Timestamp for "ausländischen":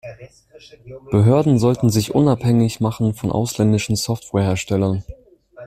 3.31-3.95